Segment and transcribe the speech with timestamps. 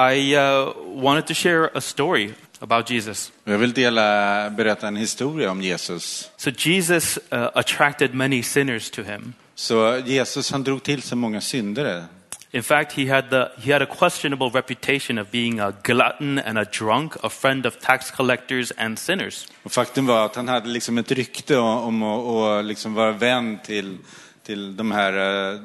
[0.00, 0.72] I uh,
[1.02, 3.32] wanted to share a story about Jesus.
[3.44, 6.30] Jag vill dela, berätta en historia om Jesus.
[6.36, 9.34] So Jesus uh, attracted many sinners to him.
[9.54, 12.04] Så Jesus han drog till sig många syndare.
[12.52, 16.58] In fact, he had, the, he had a questionable reputation of being a glutton and
[16.58, 19.48] a drunk, a friend of tax collectors and sinners.
[19.62, 23.98] Och faktum var att han hade liksom ett rykte om att liksom vara vän till,
[24.42, 25.12] till de här
[25.52, 25.60] eh,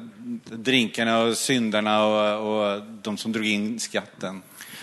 [0.56, 4.42] drinkarna och syndarna och, och de som drog in skatten.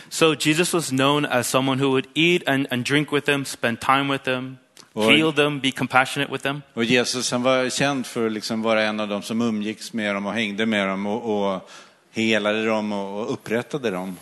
[0.10, 3.80] So Jesus was known as someone who would eat and, and drink with them, spend
[3.80, 4.58] time with them,
[4.94, 5.16] Oj.
[5.16, 6.62] heal them, be compassionate with them.
[6.74, 10.16] Och Jesus han var känd för att liksom vara en av dem som umgicks med
[10.16, 11.70] dem och hängde med dem och, och
[12.12, 14.18] helade dem och, och upprättade dem.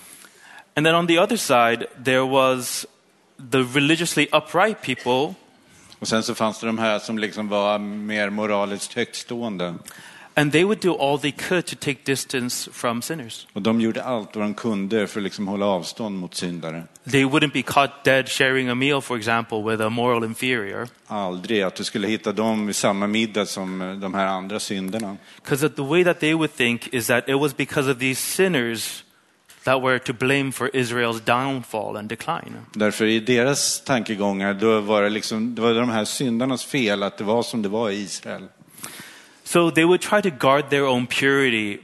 [0.75, 2.85] And then on the other side, there was
[3.51, 5.35] the religiously upright people
[6.01, 9.75] Och sen så fanns det de här som liksom var mer moraliskt högtstående.
[10.33, 13.47] And they would do all they could to take distance from sinners.
[13.53, 16.83] Och de gjorde allt vad de kunde för att liksom hålla avstånd mot syndare.
[17.11, 20.87] They wouldn't be caught dead sharing a meal, for example, with a moral inferior.
[21.07, 25.17] Aldrig att du skulle hitta dem vid samma middag som eh, de här andra synderna.
[25.35, 29.03] Because the way that they would think is that it was because of these sinners
[29.63, 32.57] that were to blame for Israel's downfall and decline.
[32.73, 37.17] Därför i deras tankegångar då var det, liksom, det var de här syndarnas fel att
[37.17, 38.47] det var som det var i Israel.
[39.43, 41.77] So they would try to guard their own purity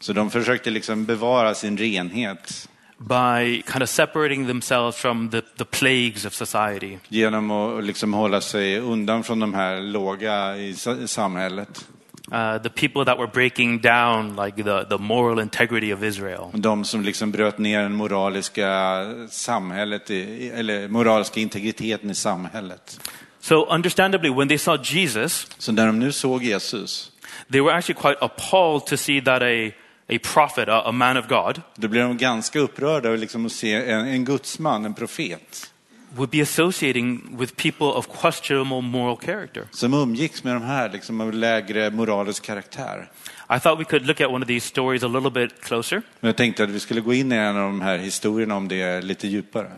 [0.00, 5.64] Så de försökte liksom bevara sin renhet by kind of separating themselves from the, the
[5.64, 6.98] plagues of society.
[7.08, 11.86] genom att liksom hålla sig undan från de här låga i sa- samhället.
[12.32, 16.50] Uh, the people that were breaking down like the, the moral integrity of Israel.
[16.54, 23.00] De som liksom bröt ner den moraliska samhället, i, eller moraliska integriteten i samhället.
[23.40, 27.12] So understandably, when they saw Jesus, Så när de nu såg Jesus,
[27.52, 29.72] they were actually quite appalled to see that a,
[30.08, 33.74] a prophet, a, a man of God, då blev de ganska upprörda liksom att se
[33.74, 35.69] en, en gudsman, en profet,
[36.16, 39.66] would be associating with people of questionable moral character.
[39.70, 43.10] som umgicks med de här liksom av lägre moralisk karaktär.
[43.56, 46.02] I thought we could look at one of these stories a little bit closer.
[46.20, 48.68] Men jag tänkte att vi skulle gå in i en av de här historierna om
[48.68, 49.70] det lite djupare.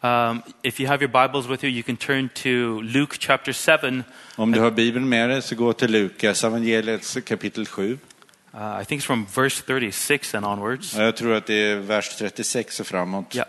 [0.00, 4.02] Um, if you have your Bibles with you, you can turn to Luke chapter 7.
[4.36, 7.98] Om du har Bibeln med dig så gå till Lukas evangeliets kapitel 7.
[8.54, 10.94] Uh, I think it's from verse 36 and onwards.
[10.96, 13.36] Ja, Jag tror att det är vers 36 och framåt.
[13.36, 13.48] Yeah.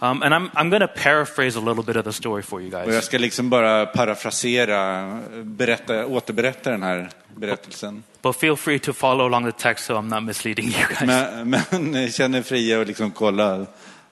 [0.00, 2.68] Um, and I'm, I'm going to paraphrase a little bit of the story for you
[2.74, 3.04] Och jag guys.
[3.04, 8.02] ska liksom bara parafrasera, berätta, återberätta den här berättelsen.
[8.22, 11.00] But feel free to follow along the text so I'm not misleading you guys.
[11.00, 11.50] Men,
[11.92, 13.66] men känn er fria och liksom kolla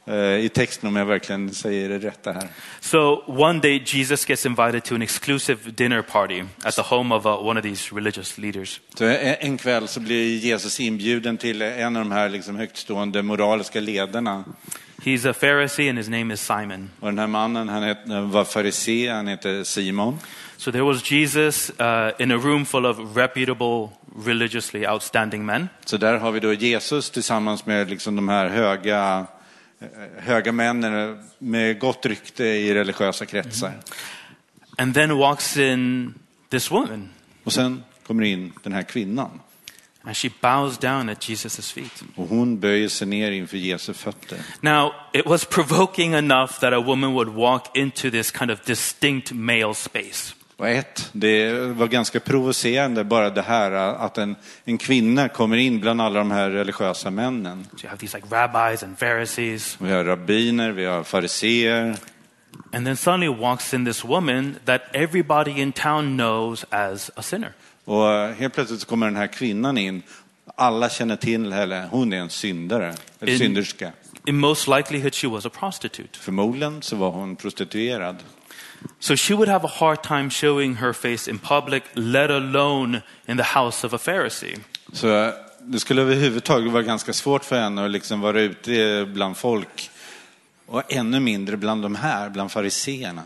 [0.07, 2.49] eh, i texten om jag verkligen säger det rätta här.
[2.81, 7.27] So one day, Jesus gets invited to an exclusive dinner party at the home of
[7.27, 8.81] uh, one of these religious leaders.
[8.95, 13.23] Så en en kväll så blir Jesus inbjuden till en av de här liksom högtstående
[13.23, 14.45] moraliska ledarna.
[15.07, 16.91] He's a Pharisee and his name is Simon.
[17.01, 20.19] Och den här mannen han het, var farisé, han heter Simon.
[20.57, 23.89] So there was Jesus uh, in a room full of reputable,
[24.25, 25.69] religiously outstanding men.
[25.85, 29.27] Så där har vi då Jesus tillsammans med liksom de här höga,
[29.81, 33.73] eh, höga männen med gott rykte i religiösa kretsar.
[34.79, 36.15] And then walks in
[36.51, 37.09] this woman,
[37.45, 39.41] Och sen kommer in den här kvinnan.
[40.07, 42.03] And she bows down at Jesus' feet.
[42.17, 44.39] Och hon böjer sig ner inför Jesu fötter.
[44.61, 49.33] Now, it was provoking enough that a woman would walk into this kind of distinct
[49.33, 50.35] male space.
[50.59, 55.81] Och ett, det var ganska provocerande bara det här att en, en kvinna kommer in
[55.81, 57.65] bland alla de här religiösa männen.
[57.71, 61.97] So you have these like rabbis and Pharisees, Vi har rabbiner, vi har fariseer.
[62.73, 67.53] and then suddenly walks in this woman that everybody in town knows as a sinner.
[67.87, 70.03] Och helt plötsligt så kommer den här kvinnan in.
[70.57, 73.93] Alla känner till henne, hon är en syndare, eller In- synderska.
[74.27, 76.19] In most likelihood, she was a prostitute.
[76.19, 78.17] Förmodligen så var hon prostituerad.
[78.99, 83.37] So she would have a hard time showing her face in public, let alone in
[83.37, 84.57] the house of a Pharisee.
[84.93, 89.91] Så det skulle överhuvudtaget vara ganska svårt för henne att liksom vara ute bland folk.
[90.67, 93.23] Och ännu mindre bland de här, bland fariseerna.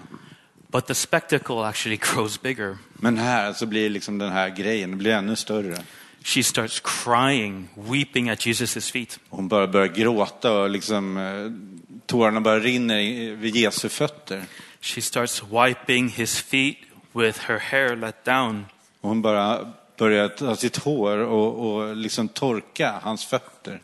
[0.70, 2.78] But the spectacle actually grows bigger.
[2.92, 5.76] Men här så blir liksom den här grejen blir ännu större.
[6.22, 9.18] She starts crying, weeping at Jesus' feet.
[9.28, 14.42] Hon bara börjar gråta och liksom, eh, tårarna rinner i- vid Jesu fötter.
[14.80, 16.76] She starts wiping his feet
[17.12, 18.66] with her hair let down.
[19.00, 23.80] Hon bara börjar ta sitt hår och, och liksom torka hans fötter.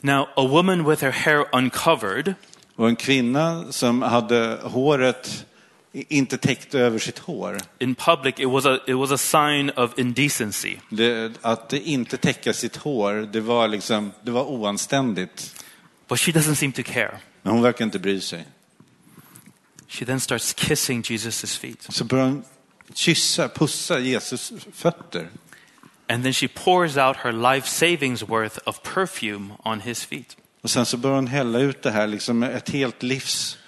[0.00, 2.34] Now, a woman with her hair uncovered
[2.76, 5.44] Och en kvinna som hade håret
[5.92, 7.58] inte täckt över sitt hår.
[7.78, 10.76] In public, it was a, it was a sign of indecency.
[10.90, 15.64] Det, att inte täcka sitt hår, det var, liksom, det var oanständigt.
[16.08, 17.18] But she doesn't seem to care.
[17.42, 18.46] Men hon verkar inte bry sig.
[19.88, 21.86] She then starts kissing Jesus' feet.
[21.88, 22.44] Så börjar hon
[22.94, 25.28] kyssa, pussa Jesus fötter.
[26.08, 30.36] And then she pours out her life savings worth of perfume on his feet.
[30.62, 33.58] Och sen så börjar hon hälla ut det här, liksom ett helt livs...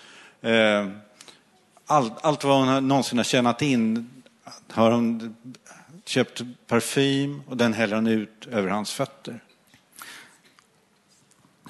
[0.42, 0.88] Eh,
[1.90, 4.10] allt, allt vad hon någonsin har tjänat in
[4.70, 5.36] har hon
[6.06, 9.40] köpt parfym och den häller hon ut över hans fötter.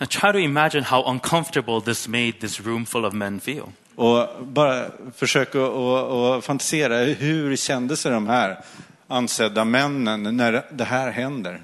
[0.01, 3.63] Now try to imagine how uncomfortable this made this room full of men feel.
[3.95, 4.87] Och bara
[5.17, 5.75] försöka att-
[6.13, 8.65] att fantisera, hur kände sig de här
[9.09, 11.63] ansedda männen när det här händer?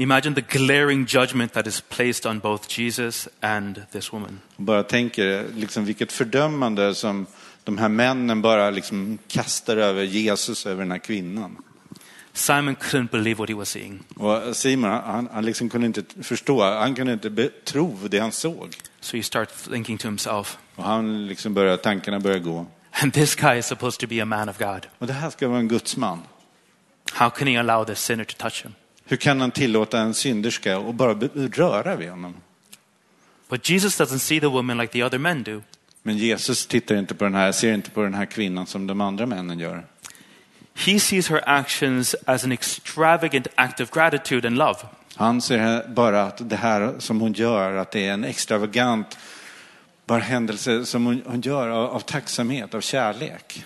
[0.00, 4.40] Imagine the glaring judgment that is placed on both Jesus and this woman.
[4.56, 7.26] Bara tänker liksom vilket fördömande som
[7.64, 11.56] de här männen bara liksom kastar över Jesus, över den här kvinnan.
[12.32, 14.02] Simon couldn't believe what he was seeing.
[14.16, 18.32] Och Simon, han, han liksom kunde inte förstå, han kunde inte be, tro det han
[18.32, 18.76] såg.
[19.00, 22.66] So he starts thinking to himself, Och han liksom börjar, tankarna börjar gå.
[23.02, 24.86] and this guy is supposed to be a man of God.
[24.98, 26.22] Och det här ska vara en gudsman.
[27.12, 28.74] How can he allow this sinner to touch him?
[29.10, 32.34] Hur kan han tillåta en synderska och bara röra vid honom?
[33.48, 35.62] But Jesus doesn't see the woman like the other men do.
[36.02, 39.00] Men Jesus tittar inte på den här, ser inte på den här kvinnan som de
[39.00, 39.86] andra männen gör.
[40.74, 44.78] He sees her actions as an extravagant act of gratitude and love.
[45.14, 49.18] Han ser bara att det här som hon gör, att det är en extravagant
[50.06, 53.64] bara händelse som hon, hon gör av, av tacksamhet, av kärlek.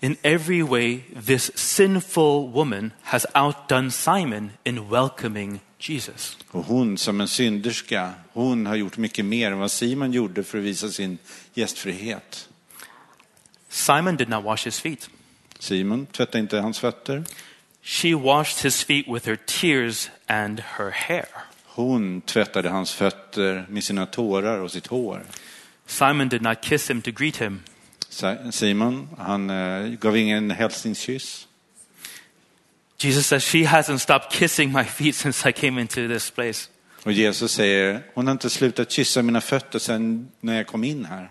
[0.00, 6.36] In every way, this sinful woman has outdone Simon in welcoming Jesus.
[6.50, 10.58] Och hon som en synderska, hon har gjort mycket mer än vad Simon gjorde för
[10.58, 11.18] att visa sin
[11.54, 12.48] gästfrihet.
[13.68, 15.10] Simon did not wash his feet.
[15.58, 17.24] Simon tvättade inte hans fötter.
[17.82, 21.28] She washed his feet with her tears and her hair.
[21.64, 25.22] Hon tvättade hans fötter med sina tårar och sitt hår.
[25.86, 27.62] Simon did not kiss him to greet him.
[28.50, 31.48] Simon, han eh, gav ingen hälsningskyss.
[32.98, 36.68] Jesus says, She hasn't stopped kissing my feet since I came into this place.
[37.04, 41.04] Och Jesus säger, hon har inte slutat kyssa mina fötter sedan när jag kom in
[41.04, 41.30] här.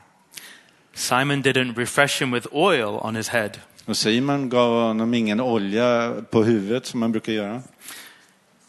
[0.94, 3.51] Simon didn't refresh him with oil on his head.
[3.86, 7.62] Och Simon gav honom ingen olja på huvudet som man brukar göra.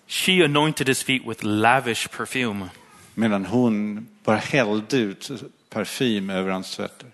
[0.07, 2.69] She anointed his feet with lavish perfume.
[3.15, 5.31] Medan hon bara hällde ut
[5.71, 7.09] parfym över hans fötter.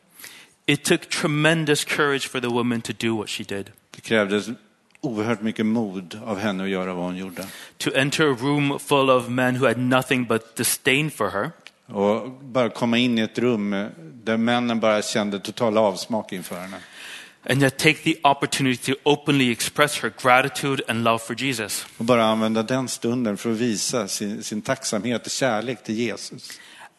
[0.66, 3.70] It took tremendous courage for the woman to do what she did.
[3.90, 4.46] Det krävdes
[5.00, 7.46] oerhört mycket mod av henne att göra vad hon gjorde.
[7.78, 11.50] To enter a room full of men who had nothing but disdain for her,
[11.86, 13.86] Och bara komma in i ett rum
[14.24, 16.76] där männen bara kände total avsmak inför henne.
[17.50, 21.86] and yet take the opportunity to openly express her gratitude and love for Jesus.
[21.98, 26.50] Och bara använda den stunden för att visa sin, sin tacksamhet och kärlek till Jesus.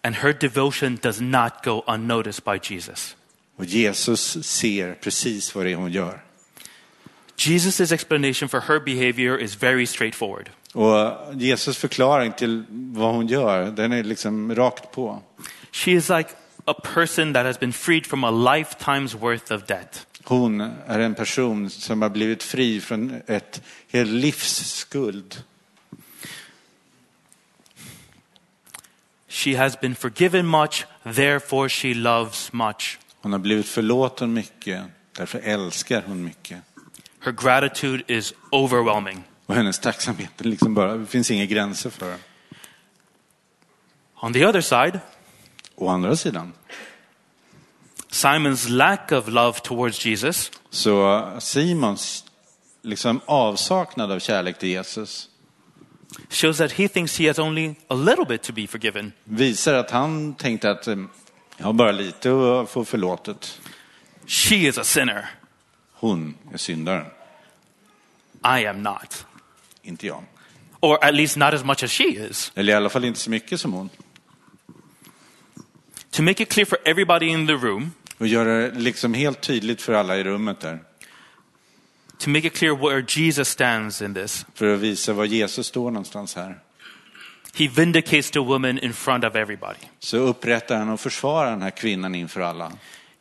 [0.03, 3.15] And her devotion does not go unnoticed by Jesus.
[3.55, 6.21] Och Jesus ser precis vad det är hon gör.
[7.37, 10.49] Jesus' explanation for her behavior is very straightforward.
[10.73, 15.21] Och Jesus förklaring till vad hon gör, den är liksom rakt på.
[15.71, 16.29] She is like
[16.65, 20.07] a person that has been freed from a lifetime's worth of debt.
[20.23, 23.61] Hon är en person som har blivit fri från ett
[23.91, 25.43] helt livs skuld.
[29.27, 32.97] She has been forgiven much, therefore she loves much.
[33.25, 34.83] Hon har blivit förlåten mycket,
[35.17, 36.61] därför älskar hon mycket.
[37.19, 39.23] Her gratitude is overwhelming.
[39.45, 42.19] Och hennes tacksamhet, liksom bara, det finns inga gränser för den.
[44.15, 44.99] On the other side,
[45.75, 46.53] Å andra sidan,
[48.09, 52.25] Simon's lack of love towards Jesus så Simons
[52.81, 55.29] liksom avsaknad av kärlek till Jesus
[56.29, 59.13] shows that he thinks he has only a little bit to be forgiven.
[59.23, 60.95] visar att han tänkte att eh,
[61.57, 62.31] jag har bara lite
[62.61, 63.61] att få förlåtet.
[64.27, 65.29] She is a sinner.
[65.93, 67.05] Hon är syndaren,
[68.59, 69.25] I am not.
[69.81, 70.23] inte jag.
[70.79, 72.51] Or at least not as much as she is.
[72.55, 73.89] Eller i alla fall inte så mycket som hon.
[76.11, 79.81] To make it clear for everybody in the room, Och göra det liksom helt tydligt
[79.81, 80.79] för alla i rummet där.
[82.17, 85.91] to make it clear where Jesus stands in this, För att visa var Jesus står
[85.91, 86.59] någonstans här.
[87.55, 89.79] He vindicates the woman in front of everybody.
[89.99, 92.71] Så upprättar han och försvarar den här kvinnan inför alla.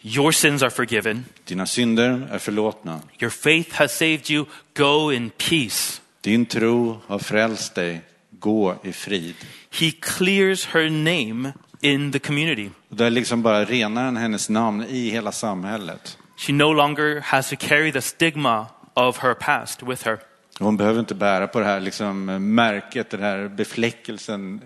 [0.02, 1.24] Your sins are forgiven.
[1.44, 3.00] Dina synder är förlåtna.
[3.20, 4.44] Your faith has saved you.
[4.76, 6.00] Go in peace.
[6.20, 8.00] Din tro har frälst dig.
[8.30, 9.34] Gå i frid.
[9.70, 12.70] He clears her name in the community.
[12.88, 16.18] Där liksom bara renar han hennes namn i hela samhället.
[16.36, 20.18] She no longer has to carry the stigma of her past with her.
[20.58, 24.60] Hon behöver inte bära på det här liksom märket, den här befläckelsen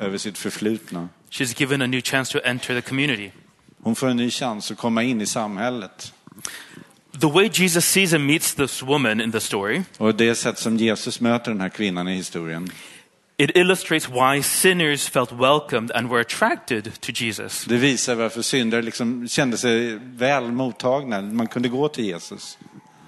[0.00, 1.08] över sitt förflutna.
[1.30, 3.30] She's given a new chance to enter the community.
[3.82, 6.12] Hon får en ny chans att komma in i samhället.
[7.20, 10.76] The way Jesus sees and meets this woman in the story, Och det sätt som
[10.76, 12.70] Jesus möter den här kvinnan i historien,
[13.36, 17.64] it illustrates why sinners felt welcomed and were attracted to Jesus.
[17.64, 21.20] det visar varför syndare liksom kände sig väl mottagna.
[21.22, 22.58] Man kunde gå till Jesus.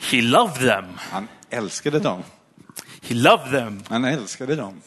[0.00, 0.85] He loved them.
[0.99, 2.22] Han älskade dem.
[3.02, 3.82] He loved them.
[3.88, 4.80] Han älskade dem.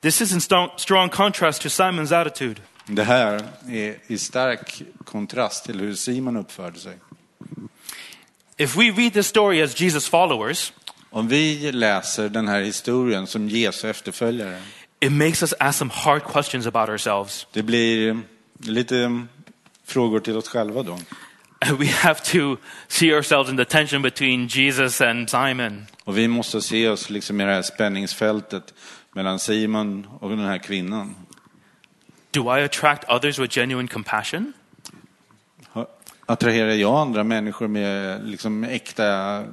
[0.00, 0.40] This is in
[0.76, 2.60] strong, contrast to Simon's attitude.
[2.86, 6.98] Det här är i stark kontrast till hur Simon uppförde sig.
[8.56, 10.72] If we read this story as Jesus' followers,
[11.10, 14.62] Om vi läser den här historien som Jesu efterföljare,
[15.00, 17.46] it makes us ask some hard questions about ourselves.
[17.52, 18.20] det blir
[18.58, 19.26] lite
[19.84, 20.98] frågor till oss själva då.
[21.78, 22.56] We have to
[22.88, 25.86] see ourselves in the tension between Jesus and Simon.
[26.04, 28.74] Och vi måste se oss liksom i det här spänningsfältet
[29.12, 31.14] mellan Simon och den här kvinnan.
[32.30, 34.52] Do I attract others with genuine compassion?
[36.26, 39.44] Attraherar jag andra människor med liksom äkta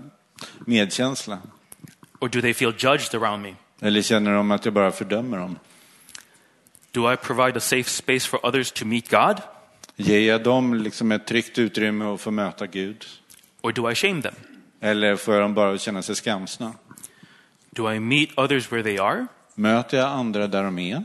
[0.59, 1.39] medkänsla?
[2.19, 3.55] Or do they feel judged around me?
[3.81, 5.59] Eller känner de att jag bara fördömer dem?
[6.91, 9.41] Do I provide a safe space for others to meet God?
[9.99, 13.05] Ger jag dem liksom ett tryggt utrymme att få möta Gud?
[13.61, 14.35] Or do I shame them?
[14.79, 16.73] Eller får jag dem bara känna sig skamsna?
[17.69, 19.27] Do I meet others where they are?
[19.55, 21.03] Möter jag andra där de är?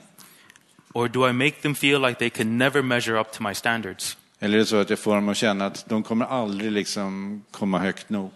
[0.92, 4.16] Or do I make them feel like they can never measure up to my standards?
[4.38, 7.42] Eller är det så att jag får dem att känna att de kommer aldrig liksom
[7.50, 8.32] komma högt nog?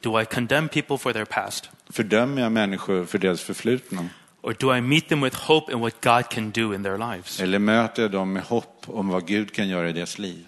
[0.00, 1.70] Do I condemn people for their past?
[1.90, 4.08] Fördömer jag människor för deras förflutna?
[4.42, 7.40] Or do I meet them with hope in what God can do in their lives?
[7.40, 10.46] Eller möter jag dem med hopp om vad Gud kan göra i deras liv?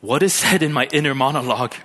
[0.00, 1.76] What is said in my inner monologue?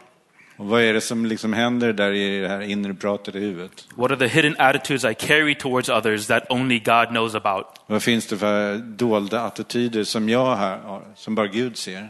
[0.58, 3.88] Och vad är det som liksom händer där i det här inre pratet i huvudet?
[3.96, 7.66] What are the hidden attitudes I carry towards others that only God knows about?
[7.88, 12.10] Vad finns det för dolda attityder som jag har, som bara Gud ser?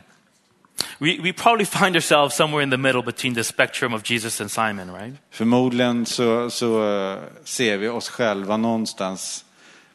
[0.99, 4.51] We, we probably find ourselves somewhere in the middle between the spectrum of Jesus and
[4.51, 5.15] Simon, right?
[5.31, 9.45] Förmodligen så, så eh, ser vi oss själva någonstans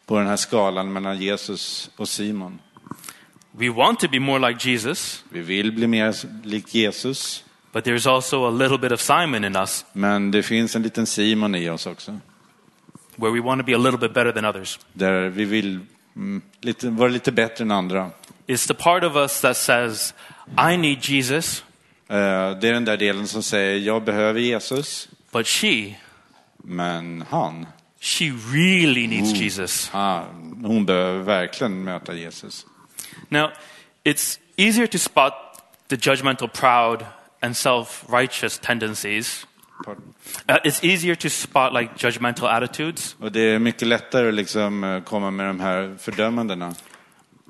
[0.07, 2.59] på den här skalan mellan Jesus och Simon.
[3.53, 6.15] We want to be more like Jesus, Vi vill bli mer
[6.47, 10.77] lik Jesus, but there's also a little bit of Simon in us men det finns
[10.77, 12.21] en liten Simon i oss också.
[13.17, 14.79] where we want to be a little bit better than others.
[14.93, 15.81] Där vi vill
[16.17, 18.11] mm, lite, vara lite bättre än andra.
[18.47, 20.15] It's the part of us that says,
[20.73, 21.65] I need Jesus,
[22.09, 22.17] Eh,
[22.61, 25.95] Det är den där delen som säger, jag behöver Jesus, but she,
[26.57, 27.67] men han,
[28.01, 29.91] she really needs Jesus.
[29.93, 30.23] ah,
[30.63, 32.67] hon behöver verkligen möta Jesus.
[33.29, 33.51] Now,
[34.05, 35.33] it's easier to spot
[35.89, 37.05] the judgmental, proud,
[37.41, 39.47] and self righteous tendencies.
[39.85, 40.05] Pardon.
[40.49, 43.17] Uh, it's easier to spot like judgmental attitudes.
[43.21, 46.75] Och det är mycket lättare att liksom eh, komma med de här fördömandena.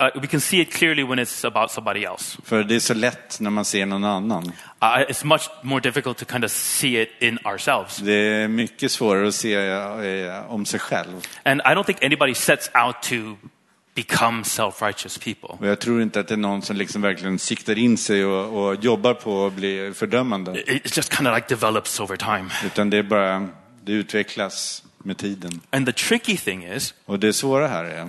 [0.01, 2.39] Uh, we can see it clearly when it's about somebody else.
[2.45, 4.45] För det är så lätt när man ser någon annan.
[4.45, 7.97] Uh, it's much more difficult to kind of see it in ourselves.
[7.97, 11.27] Det är mycket svårare att se eh, om sig själv.
[11.43, 13.49] And I don't think anybody sets out to
[13.95, 15.49] become self righteous people.
[15.59, 18.67] Och jag tror inte att det är någon som liksom verkligen siktar in sig och,
[18.67, 20.63] och jobbar på att bli fördömande.
[20.77, 22.51] It just kind of like develops over time.
[22.65, 23.49] Utan det är bara,
[23.85, 25.61] det utvecklas med tiden.
[25.71, 28.09] And the tricky thing is, Och det svåra här är,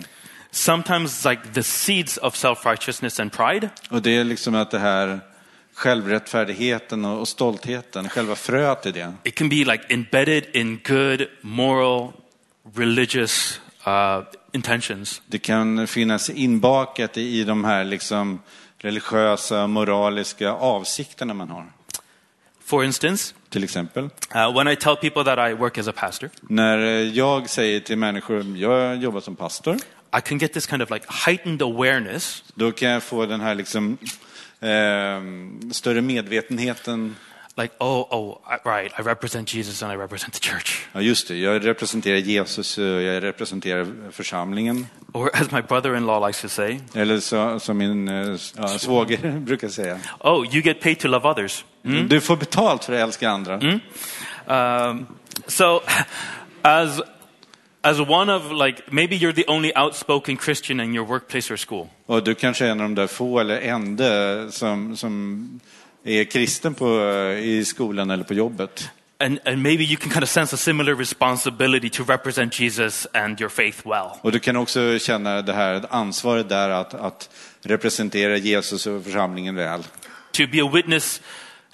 [0.56, 3.70] sometimes like the seeds of self righteousness and pride.
[3.90, 5.20] Och det är liksom att det här
[5.74, 12.14] självrättfärdigheten och stoltheten, själva fröet i det, it can be like embedded in good moral
[12.76, 15.22] religious uh, intentions.
[15.28, 18.40] Det kan finnas inbakat i de här liksom
[18.78, 21.66] religiösa, moraliska avsikterna man har.
[22.66, 24.04] for instance Till exempel,
[24.36, 26.78] uh, when i tell people that i work as a pastor när
[27.18, 29.78] jag säger till människor, jag jobbar som pastor,
[30.18, 33.56] i can get this kind of like heightened awareness då kan jag få den här
[33.56, 33.98] liksom
[34.60, 35.22] eh,
[35.72, 37.16] större medvetenheten.
[37.58, 41.36] like oh oh right i represent jesus and i represent the church Ja, just det,
[41.38, 44.88] jag representerar Jesus, och jag representerar församlingen.
[45.14, 49.70] or as my brother-in-law likes to say Eller så, som min eh, ja, svåger brukar
[49.70, 50.00] säga.
[50.20, 51.66] oh you get paid to love others
[52.08, 53.56] Du får betalt för att älska andra.
[54.48, 55.06] Um,
[55.48, 55.82] so,
[56.62, 57.02] as
[57.86, 61.88] as one of like maybe you're the only outspoken Christian in your workplace or school,
[62.06, 65.60] Och du kanske är en av de där få eller enda som, som
[66.04, 67.02] är kristen på,
[67.44, 68.90] i skolan eller på jobbet.
[69.20, 73.42] And, and maybe you can kind of sense a similar responsibility to represent Jesus and
[73.42, 74.10] your faith well.
[74.22, 77.30] Och du kan också känna det här ansvaret där att, att
[77.62, 79.84] representera Jesus och församlingen väl.
[80.32, 81.22] To be a witness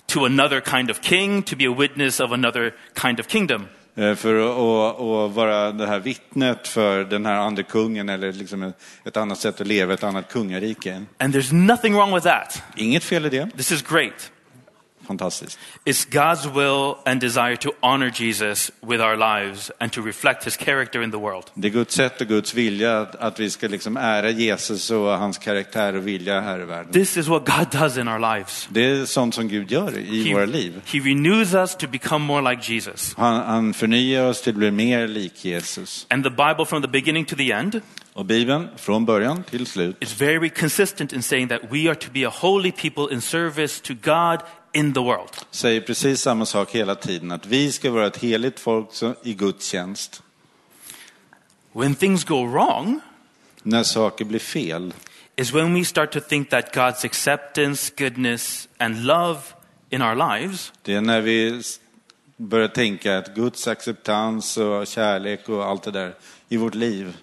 [0.05, 3.67] to another kind of king, to be a witness of another kind of kingdom.
[4.01, 4.35] Eh, För
[5.25, 9.37] att, vara det här vittnet för den här andra kungen eller liksom ett, ett annat
[9.37, 11.03] sätt att leva, ett annat kungarike.
[11.17, 12.63] And there's nothing wrong with that.
[12.75, 13.49] Inget fel i det.
[13.57, 14.31] This is great.
[15.11, 15.59] Fantastiskt.
[15.85, 20.57] It's God's will and desire to honor Jesus with our lives and to reflect his
[20.57, 21.43] character in the world.
[21.53, 25.05] Det är Guds sätt och Guds vilja att, att vi ska liksom ära Jesus och
[25.17, 26.91] hans karaktär och vilja här i världen.
[26.93, 28.67] This is what God does in our lives.
[28.71, 30.81] Det är sånt som Gud gör i He, våra liv.
[30.85, 33.13] he renews us to become more like Jesus.
[33.17, 36.05] Han, han förnyar oss till att bli mer lik Jesus.
[36.09, 37.81] And the Bible, from the beginning to the end,
[38.13, 42.07] Och Bibeln, från början till slut, is very consistent in saying that we are to
[42.13, 44.39] be a holy people in service to God
[44.73, 45.29] in the world.
[45.51, 47.31] säger precis samma sak hela tiden.
[47.31, 48.89] Att vi ska vara ett heligt folk
[49.23, 50.23] i Guds tjänst.
[51.73, 52.99] When things go wrong
[53.63, 54.93] När saker blir fel,
[55.35, 59.39] is when we start to think that God's acceptance, goodness, and love
[59.89, 61.61] in our lives det är när vi
[62.37, 66.15] börjar tänka att Guds acceptans och kärlek och allt det där
[66.49, 67.17] i vårt liv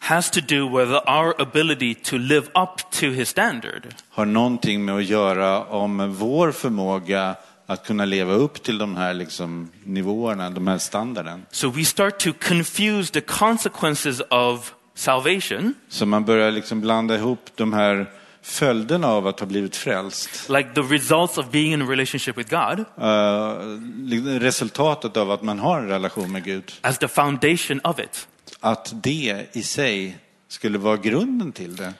[0.00, 3.82] has to do with our ability to live up to his standard.
[4.10, 7.34] har någonting med att göra om vår förmåga
[7.66, 11.46] att kunna leva upp till de här liksom, nivåerna, de här standarden.
[11.50, 17.50] So we start to confuse the consequences of salvation, Så man börjar liksom blanda ihop
[17.54, 18.06] de här
[18.42, 20.48] följderna av att ha blivit frälst.
[20.48, 25.58] like the results of being in a relationship with God, Uh, resultatet av att man
[25.58, 26.72] har en relation med Gud.
[26.80, 28.28] as the foundation of it.
[28.60, 30.16] Att det i sig
[30.48, 31.92] skulle vara grunden till det.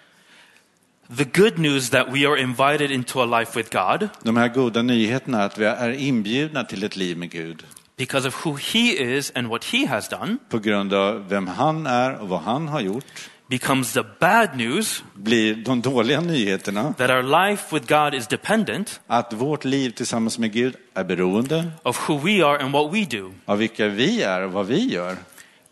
[1.17, 4.83] The good news that we are invited into a life with God De här goda
[4.83, 7.65] nyheterna att vi är inbjudna till ett liv med Gud.
[7.97, 11.87] because of who he is and what he has done På grund av vem han
[11.87, 13.05] är och vad han har gjort.
[13.47, 19.01] becomes the bad news Blir de dåliga nyheterna that our life with God is dependent
[19.07, 23.05] att vårt liv tillsammans med Gud är beroende of who we are and what we
[23.05, 23.33] do.
[23.45, 25.17] av vilka vi är och vad vi gör.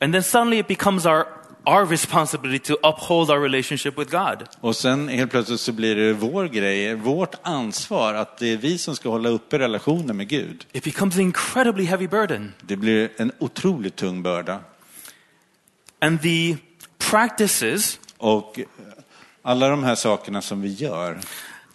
[0.07, 1.27] And then suddenly it becomes our,
[1.67, 4.49] our responsibility to uphold our relationship with God.
[4.61, 8.79] Och sen helt plötsligt så blir det vår grej, vårt ansvar att det är vi
[8.79, 10.67] som ska hålla uppe relationen med Gud.
[10.73, 12.55] It becomes an incredibly heavy burden.
[12.61, 14.61] Det blir en otroligt tung börda.
[16.01, 16.57] And the
[17.11, 18.61] practices Och
[19.43, 21.19] alla de här sakerna som vi gör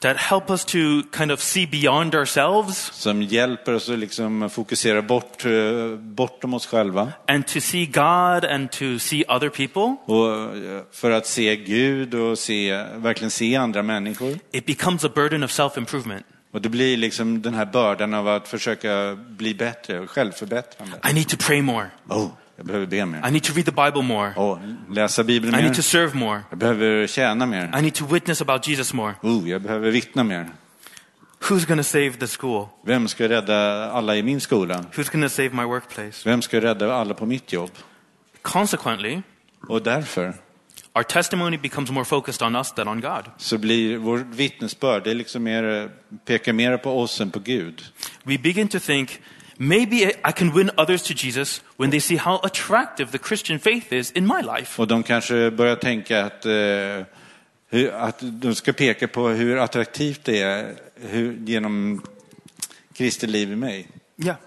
[0.02, 0.78] that help us to
[1.18, 6.66] kind of see beyond ourselves som hjälper oss att liksom fokusera bort, eh, bortom oss
[6.66, 11.56] själva and to see God and to see other people, och eh, för att se
[11.56, 14.40] Gud och se, verkligen se andra människor.
[14.52, 16.26] it becomes a burden of self improvement.
[16.54, 20.98] Och det blir liksom den här bördan av att försöka bli bättre, självförbättrande.
[21.10, 21.90] I need to pray more.
[22.10, 22.28] Oh,
[22.62, 23.28] jag behöver be mer.
[23.28, 24.34] I need to read the Bible more.
[24.36, 25.64] Oh, läsa Bibeln I mer.
[25.64, 26.42] need to serve more.
[26.50, 27.74] Jag behöver tjäna mer.
[27.80, 29.14] I need to witness about Jesus more.
[29.22, 30.50] Oh, jag behöver vittna mer.
[31.40, 32.68] Who's to save the school?
[32.86, 34.86] Vem ska rädda alla i min skola?
[34.94, 36.30] Who's to save my workplace?
[36.30, 37.72] Vem ska rädda alla på mitt jobb?
[38.42, 39.22] Consequently,
[39.68, 40.34] Och därför
[40.94, 43.26] our testimony becomes more focused on us than on God.
[43.38, 45.90] så blir vårt vittnesbörd, det liksom mer,
[46.26, 47.84] pekar mer på oss än på Gud.
[48.24, 49.20] We begin to think,
[49.62, 53.94] maybe I can win others to Jesus when they see how attractive the Christian faith
[53.94, 54.82] is in my life.
[54.82, 56.52] Och de kanske börjar tänka att, eh,
[57.70, 62.02] hur, att de ska peka på hur attraktivt det är hur, genom
[62.94, 63.88] Kristi liv i mig.
[64.18, 64.38] Yeah.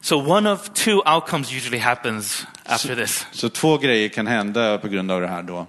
[0.00, 3.26] So one of two outcomes usually happens after this.
[3.32, 5.66] Så två grejer kan hända på grund av det här då.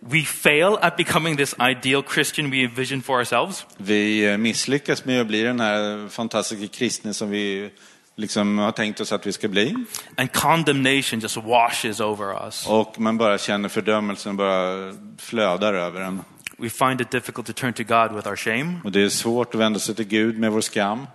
[0.00, 3.66] We fail at becoming this ideal Christian we envision for ourselves.
[3.76, 7.70] Vi eh, misslyckas med att bli den här fantastiska kristne som vi
[8.16, 9.74] liksom har tänkt oss att vi ska bli.
[10.16, 12.66] And condemnation just washes over us.
[12.66, 16.20] Och man bara känner fördömelsen bara flödar över en.
[16.58, 18.80] We find it difficult to turn to God with our shame.
[18.84, 21.06] Och det är svårt att vända sig till Gud med vår skam.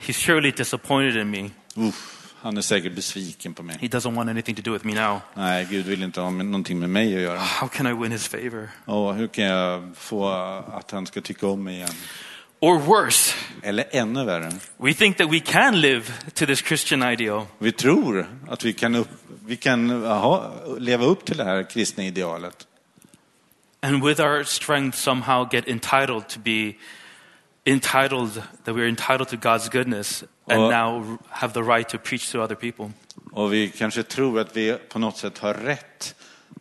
[0.00, 1.50] He's surely disappointed in me.
[1.88, 3.76] Uff, han är säkert besviken på mig.
[3.80, 5.20] He doesn't want anything to do with me now.
[5.34, 7.38] Nej, Gud vill inte ha någonting med mig att göra.
[7.38, 8.68] How can I win his favor?
[8.84, 10.28] Och hur kan jag få
[10.72, 11.88] att han ska tycka om mig igen?
[12.60, 14.52] Or worse, Eller ännu värre.
[14.76, 17.46] we think that we can live to this Christian ideal.
[17.58, 19.08] Vi tror att vi kan, upp,
[19.46, 22.66] vi kan ha, leva upp till det här kristna idealet.
[23.82, 26.74] And with our strength, somehow get entitled to be
[27.64, 32.32] entitled, that we're entitled to God's goodness and Well- now have the right to preach
[32.32, 32.90] to other people.
[33.32, 36.14] Och vi kanske tror att vi på något sätt har rätt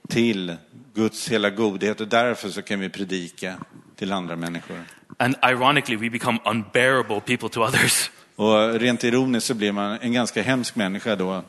[0.10, 0.56] till
[0.94, 3.56] Guds hela godhet och därför så kan vi predika
[3.96, 4.84] till andra människor.
[5.18, 8.12] And ironically, we become unbearable people to others.
[8.36, 11.44] Och rent ironiskt så blir man en ganska hemsk människa då.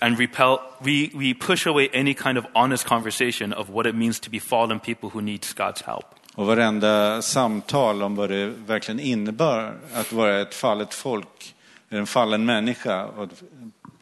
[0.00, 4.20] and repel, we, we push away any kind of honest conversation of what it means
[4.20, 6.04] to be fallen people who need God's help.
[6.34, 11.53] Och varenda samtal om vad det verkligen innebär att vara ett fallet folk,
[11.98, 13.42] en fallen människa och att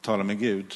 [0.00, 0.74] tala med Gud.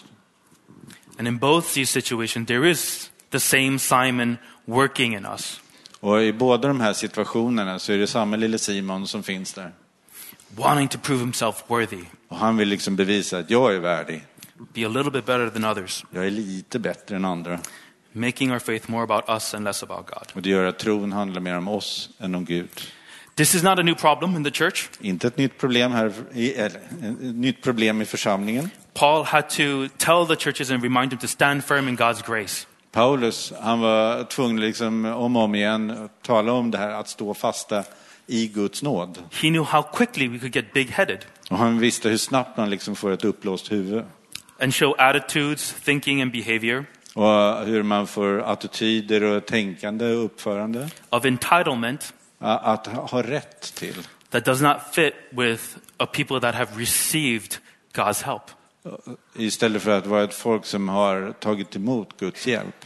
[1.18, 5.60] And in both these situations, there is the same Simon working in us,
[6.00, 9.72] Och i båda de här situationerna så är det samma lille Simon som finns där.
[10.56, 14.24] wanting to prove himself worthy, Och han vill liksom bevisa att jag är värdig.
[14.74, 17.58] be a little bit better than others, Jag är lite bättre än andra.
[18.12, 20.26] making our faith more about us and less about God.
[20.34, 22.68] Och det gör att tron handlar mer om oss än om Gud.
[23.36, 24.88] This is not a new problem in the church.
[25.00, 26.80] Inte ett nytt problem här, eller, ett
[27.20, 28.70] nytt problem i församlingen.
[28.94, 32.66] Paul had to tell the churches and remind them to stand firm in God's grace.
[32.92, 37.08] Paulus, han var tvungen liksom om och om igen att tala om det här att
[37.08, 37.84] stå fasta
[38.26, 39.18] i Guds nåd.
[39.32, 41.18] He knew how quickly we could get big headed
[41.50, 44.04] Och han visste hur snabbt man liksom får ett uppblåst huvud.
[44.60, 50.88] and show attitudes, thinking, and behavior Och hur man får attityder och tänkande och uppförande.
[51.10, 53.94] of entitlement Att ha rätt till.
[54.30, 55.62] that does not fit with
[55.96, 57.56] a people that have received
[57.94, 58.42] God's help.
[59.36, 62.84] Istället för att vara ett folk som har tagit emot Guds hjälp.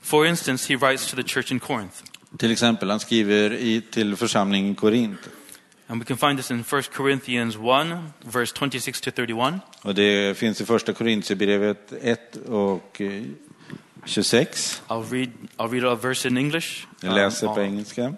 [0.00, 1.96] For instance, he writes to the church in Corinth,
[2.38, 5.18] Till exempel, han skriver i, till församlingen Korint.
[5.88, 7.62] and we can find this in 1 Corinthians 1,
[8.32, 9.54] verse 26 to 31.
[9.82, 13.22] Och det finns i första Korintierbrevet 1 och eh,
[14.04, 14.82] 26.
[14.88, 16.86] I'll read, I'll read a verse in English.
[17.00, 18.14] Jag Um, läser på uh, engelska.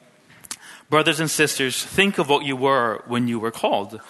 [0.90, 4.00] Brothers and sisters, think of what you were when you were called.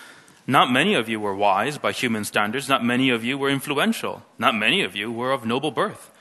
[0.47, 2.69] Not many of you were wise by human standards.
[2.69, 4.23] Not many of you were influential.
[4.39, 6.13] Not many of you were of noble birth.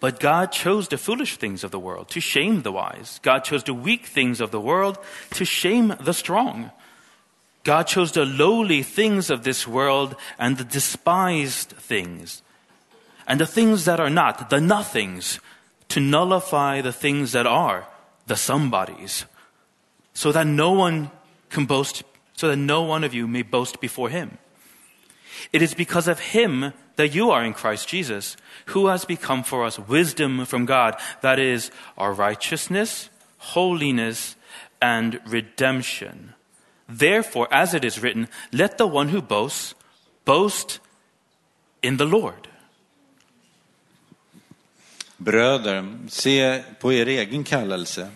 [0.00, 3.20] But God chose the foolish things of the world to shame the wise.
[3.22, 4.98] God chose the weak things of the world
[5.34, 6.72] to shame the strong.
[7.62, 12.42] God chose the lowly things of this world and the despised things
[13.28, 15.38] and the things that are not, the nothings,
[15.88, 17.86] to nullify the things that are,
[18.26, 19.26] the somebodies
[20.14, 21.10] so that no one
[21.50, 24.38] can boast, so that no one of you may boast before him.
[25.52, 29.64] It is because of him that you are in Christ Jesus, who has become for
[29.64, 34.36] us wisdom from God, that is, our righteousness, holiness,
[34.80, 36.34] and redemption.
[36.88, 39.74] Therefore, as it is written, let the one who boasts
[40.24, 40.80] boast
[41.82, 42.48] in the Lord.
[45.18, 48.10] Bröder, se på er egen kallelse.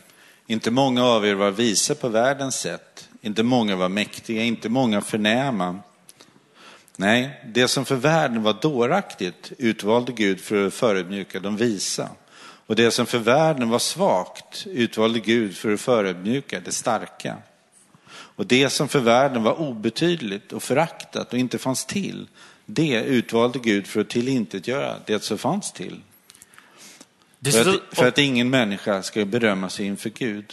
[0.46, 3.08] Inte många av er var visa på världens sätt.
[3.20, 5.78] Inte många var mäktiga, inte många förnäma.
[6.96, 12.08] Nej, det som för världen var dåraktigt utvalde Gud för att förödmjuka de visa.
[12.66, 17.36] Och det som för världen var svagt utvalde Gud för att förödmjuka det starka.
[18.08, 22.28] Och det som för världen var obetydligt och föraktat och inte fanns till,
[22.66, 26.00] det utvalde Gud för att tillintetgöra det som fanns till.
[27.44, 30.52] För att, för att ingen människa ska berömma sig inför Gud.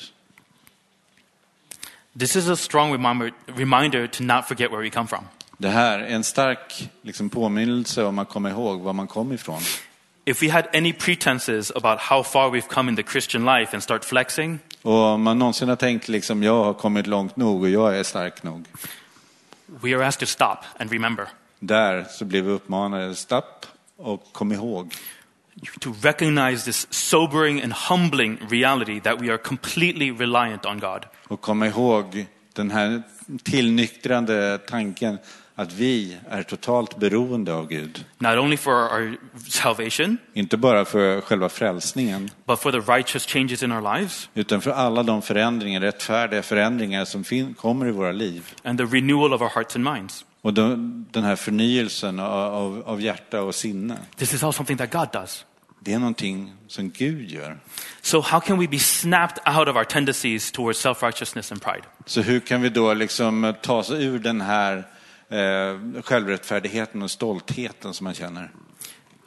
[2.20, 5.24] this is a strong reminder, reminder to not forget where we come from.
[5.58, 9.62] Det här är en stark liksom, påminnelse om att komma ihåg var man kom ifrån.
[10.26, 13.84] If we had any pretenses about how far we've come in the Christian life and
[13.84, 17.70] start flexing, Och om man någonsin har tänkt liksom, jag har kommit långt nog och
[17.70, 18.66] jag är stark nog.
[19.68, 21.28] we are asked to stop and remember,
[21.60, 23.66] Där så blir vi uppmanade, stopp
[23.98, 24.96] och kom ihåg.
[25.82, 31.06] To recognize this sobering and humbling reality that we are completely reliant on God.
[31.28, 33.04] Och komma ihåg den här
[33.44, 35.18] tillnyktrande tanken
[35.56, 38.06] att vi är totalt beroende av Gud.
[38.18, 43.64] Not only for our salvation, Inte bara för själva frälsningen, but for the righteous changes
[43.64, 48.54] in our lives utan för alla de förändringar, rättfärdiga förändringar som kommer i våra liv.
[48.64, 50.26] and the renewal of our hearts and minds.
[50.46, 54.92] Och de, den här förnyelsen av, av, hjärta och sinne, This is all something that
[54.92, 55.46] God does.
[55.80, 57.58] det är någonting som Gud gör.
[58.02, 61.84] So, how can we be snapped out of our tendencies towards self righteousness and pride?
[62.06, 64.78] Så hur kan vi då liksom ta oss ur den här
[65.30, 68.52] eh, självrättfärdigheten och stoltheten som man känner?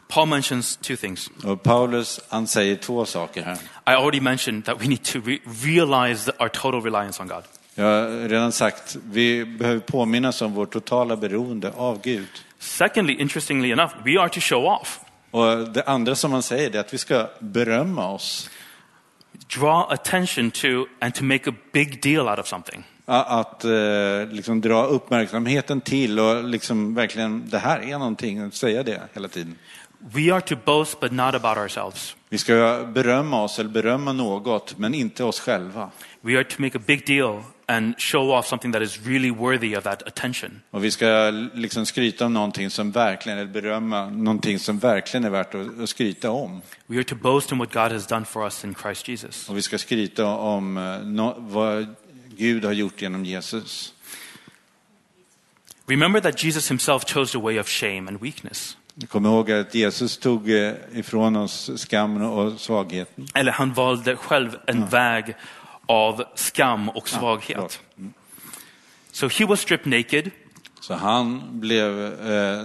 [0.09, 1.31] Paul mentions two things.
[1.44, 3.55] Och Paulus, han säger två saker här.
[3.55, 7.42] I already mentioned that we need to re- realize our total reliance on God.
[7.79, 12.29] Jag har redan sagt, vi behöver påminnas om vårt totala beroende av Gud.
[12.59, 16.81] Secondly, interestingly enough, we are to show off, Och det andra som man säger är
[16.81, 18.51] att vi ska berömma oss.
[19.59, 22.85] draw attention to, and to make a big deal out of something.
[23.05, 23.71] Att eh,
[24.31, 29.59] liksom dra uppmärksamheten till och liksom verkligen, det här är någonting, säga det hela tiden.
[29.99, 32.17] We are to boast, but not about ourselves.
[32.29, 35.91] Vi ska berömma oss eller berömma något, men inte oss själva.
[36.21, 39.76] We are to make a big deal and show off something that is really worthy
[39.76, 40.62] of that attention.
[40.70, 45.31] Och vi ska liksom skryta om någonting som verkligen, eller berömma någonting som verkligen är
[45.31, 46.62] värt att, att skryta om.
[46.87, 49.48] We are to boast in what God has done for us in Christ Jesus.
[49.48, 51.94] Och vi ska skryta om eh, nå- vad
[52.37, 53.92] Gud har gjort genom Jesus.
[55.87, 58.76] Remember that Jesus himself chose the way of shame and weakness.
[59.09, 63.26] Kom ihåg att Jesus tog eh, ifrån oss skammen och svagheten.
[63.35, 65.35] Eller han valde själv en väg
[65.87, 67.81] av skam och svaghet.
[67.94, 68.12] förlåt.
[69.12, 70.31] So he was stripped naked,
[70.81, 72.64] Så han blev eh,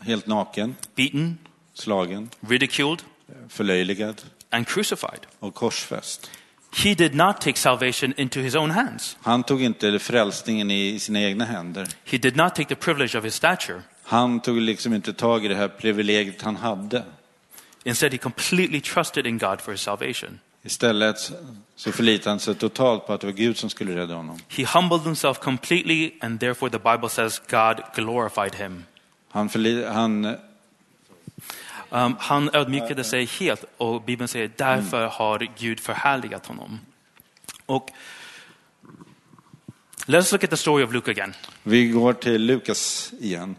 [0.00, 1.38] helt naken, beaten,
[1.74, 3.02] slagen, ridiculed,
[3.48, 5.20] förlöjligad and crucified.
[5.38, 6.30] och korsfäst.
[6.76, 9.16] He did not take salvation into his own hands.
[9.22, 11.88] Han tog inte frälsningen i sina egna händer.
[12.04, 13.82] He did not take the privilege of his stature.
[14.02, 17.04] Han tog liksom inte tag i det här privilegiet han hade.
[17.84, 20.40] Instead, he completely trusted in God for his salvation.
[20.66, 21.32] Istället
[21.76, 24.38] så förlitade han sig totalt på att det var Gud som skulle rädda honom.
[24.48, 28.84] He humbled himself completely, and therefore the Bible says God glorified him.
[29.30, 30.36] Han, förli- han
[31.90, 36.80] Um, han ödmjukade sig helt och Bibeln säger därför har Gud förhärligat honom.
[37.66, 37.90] Och
[40.06, 41.34] let's look at the story of Luke again.
[41.62, 43.56] Vi går till Lukas igen.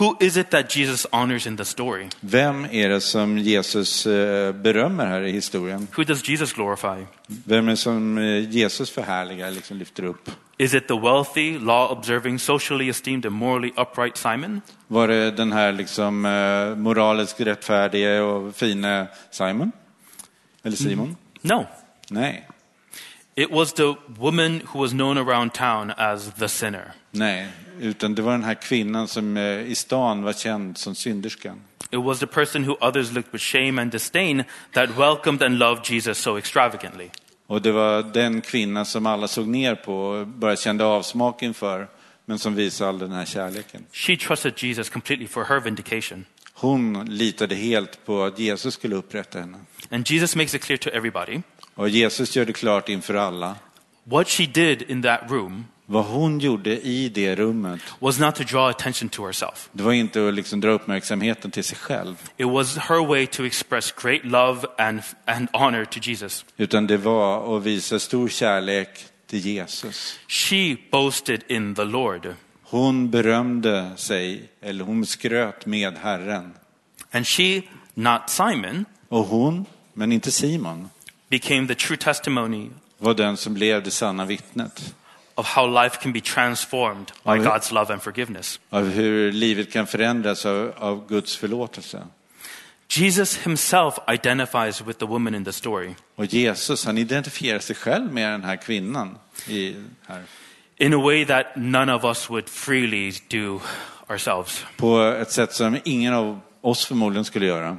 [0.00, 2.08] Who is it that Jesus honors in the story?
[2.20, 5.88] Vem är det som Jesus eh, berömmer här i historien?
[5.96, 7.06] Who does Jesus glorify?
[7.26, 10.30] Vem är det som eh, Jesus förhärligar, liksom lyfter upp?
[10.58, 14.60] Is it the wealthy, law observing, socially esteemed, and morally upright Simon?
[14.86, 19.72] Var det den här liksom eh, moraliskt rättfärdige och fina Simon?
[20.62, 21.16] Eller Simon?
[21.42, 21.66] No.
[22.08, 22.48] Nej,
[23.36, 26.92] It was the woman who was known around town as the sinner.
[27.10, 27.48] nej.
[27.80, 31.60] Utan det var den här kvinnan som eh, i stan var känd som synderskan.
[31.90, 35.90] It was the person who others looked with shame and disdain that welcomed and loved
[35.90, 37.10] Jesus so extravagantly.
[37.46, 41.88] Och det var den kvinna som alla såg ner på och bara kände avsmak inför,
[42.24, 43.84] men som visade all den här kärleken.
[43.92, 46.24] She trusted Jesus completely for her vindication.
[46.52, 49.58] Hon litade helt på att Jesus skulle upprätta henne.
[49.90, 51.40] And Jesus makes it clear to everybody
[51.74, 53.56] Och Jesus gör det klart inför alla.
[54.04, 58.42] what she did in that room Vad hon gjorde i det rummet, was not to
[58.44, 59.68] draw attention to herself.
[59.72, 62.16] det var inte att liksom dra uppmärksamheten till sig själv.
[62.36, 66.44] It was her way to express great love and, and honor to Jesus.
[66.56, 68.88] Utan det var att visa stor kärlek
[69.26, 70.18] till Jesus.
[70.28, 72.34] She boasted in the Lord.
[72.62, 76.52] Hon berömde sig, eller hon skröt med Herren.
[77.12, 77.62] And she,
[77.94, 80.88] not Simon, Och hon, men inte Simon,
[81.30, 84.94] became the true testimony var den som blev det sanna vittnet.
[85.36, 87.44] of how life can be transformed by Amen.
[87.46, 88.60] God's love and forgiveness.
[88.70, 92.06] Av hur livet kan förändras av, av Guds förlåtelse.
[92.88, 98.12] Jesus himself identifies with the woman in the story Och Jesus, han identifierar sig själv
[98.12, 99.18] med den här kvinnan.
[99.48, 99.74] I,
[100.06, 100.22] här.
[100.76, 103.60] in a way that none of us would freely do
[104.08, 104.64] ourselves.
[104.76, 107.76] På ett sätt som ingen av oss förmodligen skulle göra.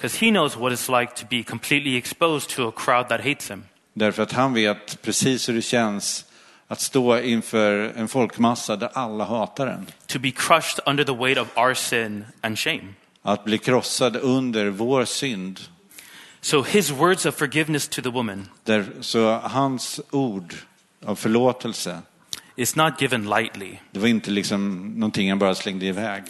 [0.00, 3.50] Because he knows what it's like to be completely exposed to a crowd that hates
[3.50, 3.64] him.
[3.92, 6.24] Därför att han vet precis hur det känns
[6.68, 9.86] att stå inför en folkmassa där alla hatar en.
[10.06, 12.82] to be crushed under the weight of our sin and shame.
[13.22, 15.60] Att bli krossad under vår synd.
[16.40, 20.54] So his words of forgiveness to the woman Där, så hans ord
[21.04, 21.98] av förlåtelse,
[22.56, 23.78] is not given lightly.
[23.90, 26.22] det var inte liksom någonting han bara slängde iväg.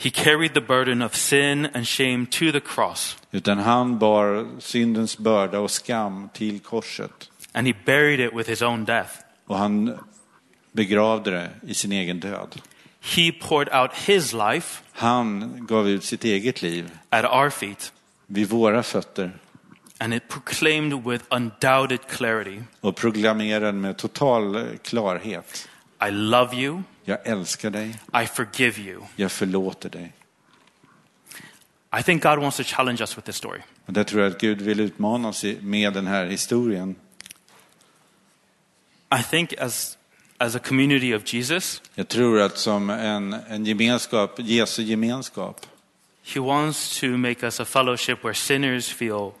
[0.00, 5.18] He carried the burden of sin and shame to the cross, Utan han bar syndens
[5.18, 7.30] börda och skam till korset.
[7.54, 9.10] and he buried it with his own death.
[9.46, 9.98] Och han
[10.72, 12.60] begravde det i sin egen död.
[13.00, 17.92] He poured out his life Han gav ut sitt eget liv at our feet,
[18.26, 19.30] vid våra fötter
[20.00, 25.68] and it proclaimed with undoubted clarity och proklamerade med total klarhet.
[26.08, 27.88] I love you, Jag älskar dig,
[28.22, 29.02] I forgive you.
[29.16, 30.12] jag förlåter dig.
[32.00, 33.60] I think God wants to challenge us with this story.
[33.86, 36.94] Och där tror jag att Gud vill utmana oss med den här historien.
[39.20, 39.98] I think as,
[40.38, 45.66] as a community of Jesus, Jag tror att som en, en gemenskap, Jesu gemenskap,
[46.34, 49.32] he wants to make us a fellowship where sinners feel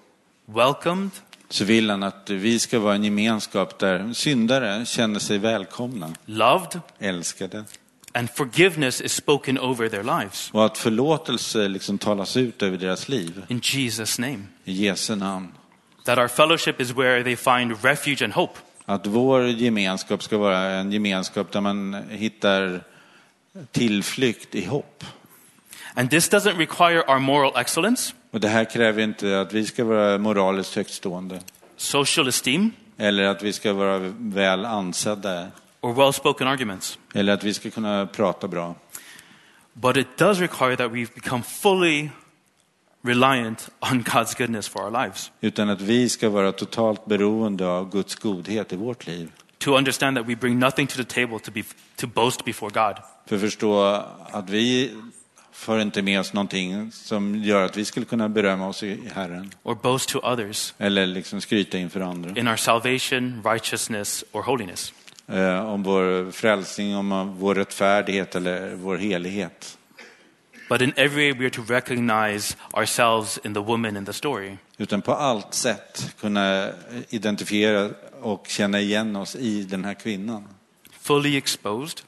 [0.46, 1.10] welcomed
[1.50, 6.80] så vill han att vi ska vara en gemenskap där syndare känner sig välkomna, loved,
[6.98, 7.64] älskade
[8.14, 10.50] and forgiveness is spoken over their lives.
[10.52, 14.42] och att förlåtelse liksom talas ut över deras liv In Jesus' name.
[14.64, 15.48] i Jesu namn.
[16.04, 18.58] That our fellowship is where they find refuge and hope.
[18.84, 22.84] Att vår gemenskap ska vara en gemenskap där man hittar
[23.72, 25.04] tillflykt i hopp.
[25.98, 29.84] And this doesn't require our moral excellence, Och det här kräver inte att vi ska
[29.84, 31.40] vara moraliskt högtstående
[31.76, 35.46] social esteem, Eller att vi ska vara väl ansedda.
[35.80, 36.98] or well spoken arguments.
[37.14, 38.74] Eller att vi ska kunna prata bra.
[39.72, 42.10] But it does require that we become fully
[43.02, 45.30] reliant on God's goodness for our lives.
[45.40, 49.30] Utan att vi ska vara totalt beroende av Guds godhet i vårt liv.
[49.58, 51.62] To understand that we bring nothing to the table to, be,
[51.96, 52.96] to boast before God.
[53.26, 53.82] För att förstå
[54.32, 54.92] att vi
[55.58, 59.52] får inte med oss någonting som gör att vi skulle kunna berömma oss i Herren.
[59.62, 62.40] or boast to others Eller liksom skryta inför andra.
[62.40, 64.92] in our salvation, righteousness, or holiness.
[65.26, 69.78] Eh, om vår frälsning, om vår rättfärdighet eller vår helighet.
[70.68, 74.56] But in every way, we are to recognize ourselves in the woman in the story.
[74.78, 76.68] Utan på allt sätt kunna
[77.08, 77.90] identifiera
[78.20, 80.44] och känna igen oss i den här kvinnan.
[81.00, 82.00] Fully exposed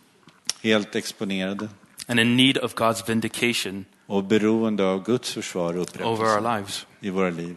[0.63, 1.69] Helt exponerade
[2.11, 6.41] and in need of God's vindication och beroende av Guds försvar och over our upprättelse
[6.57, 6.87] lives.
[7.01, 7.57] i våra liv.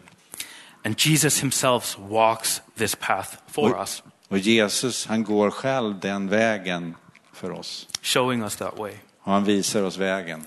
[0.86, 6.96] And Jesus himself walks this path for us, Och Jesus, han går själv den vägen
[7.34, 7.88] för oss.
[8.02, 8.94] showing us that way.
[9.22, 10.44] Och han visar oss vägen.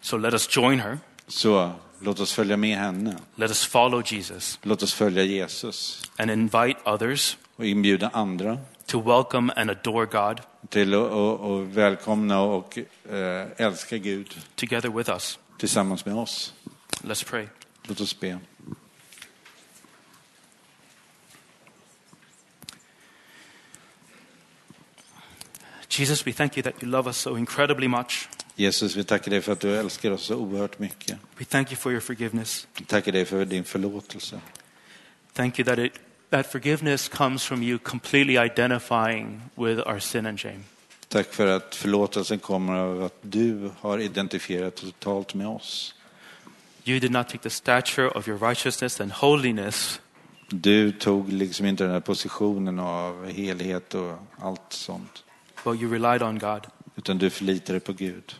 [0.00, 0.98] So let us join her.
[1.26, 3.16] Så låt oss följa med henne.
[3.34, 9.00] Let us follow Jesus Låt oss följa Jesus and invite others och inbjuda andra to
[9.00, 12.78] welcome and adore God till att välkomna och
[13.10, 15.38] eh, älska Gud together with us.
[15.58, 16.54] tillsammans med oss.
[17.02, 17.46] Let's pray.
[17.82, 18.38] Låt oss be.
[25.88, 28.28] Jesus, we thank you that you love us so incredibly much.
[28.54, 31.18] Jesus, vi tackar dig för att du älskar oss så oerhört mycket.
[31.38, 32.68] We thank you for your forgiveness.
[32.78, 34.40] Vi tackar dig för din förlåtelse.
[35.32, 35.92] Thank you that it
[36.30, 40.64] that forgiveness comes from you completely identifying with our sin and shame.
[41.08, 45.94] Tack för att förlåtelsen kommer av att du har identifierat totalt med oss.
[46.84, 50.00] You did not take the stature of your righteousness and holiness
[50.48, 55.24] Du tog liksom inte den här positionen av helhet och allt sånt.
[55.64, 56.66] but you relied on God.
[56.96, 58.34] Utan du förlitade på Gud.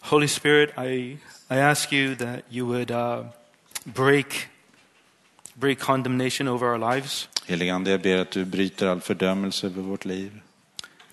[0.00, 1.18] Holy Spirit, I,
[1.50, 3.24] I ask you that you would uh,
[3.84, 4.48] break,
[5.54, 7.28] break condemnation over our lives.
[7.46, 10.40] Jag ber att du bryter all fördömelse över vårt liv.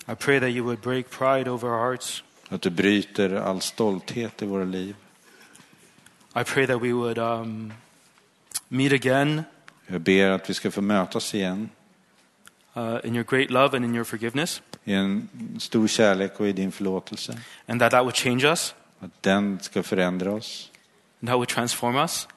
[0.07, 2.23] I pray that you would break pride over our hearts.
[2.49, 4.95] Att du bryter all stolthet i våra liv.
[6.35, 7.73] I pray that we would um,
[8.67, 9.43] meet again
[9.87, 11.69] Jag ber att vi ska få mötas igen
[12.77, 16.51] uh, in your great love and in your forgiveness, i en stor kärlek och i
[16.53, 17.39] din förlåtelse.
[17.65, 20.71] and that that would change us, Att den ska förändra oss
[21.21, 22.27] and that would transform us.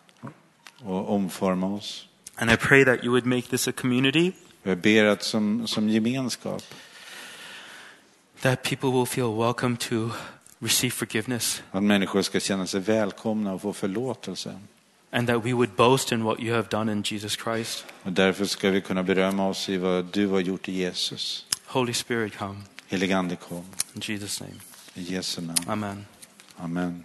[0.84, 2.06] Och omforma oss.
[2.36, 5.88] And I pray that you would make this a community Jag ber att som, som
[5.88, 6.62] gemenskap
[8.40, 10.10] that people will feel welcome to
[10.58, 14.58] receive forgiveness, att människor ska känna sig välkomna och få förlåtelse.
[15.12, 17.84] and that we would boast in what you have done in Jesus Christ.
[18.02, 21.46] Och därför ska vi kunna berömma oss i vad du har gjort i Jesus.
[21.66, 22.60] Holy Spirit, come.
[22.86, 23.64] Helige Ande kom.
[23.94, 24.54] In Jesus' name.
[24.94, 25.64] I Jesu namn.
[25.66, 26.06] Amen.
[26.56, 27.04] Amen.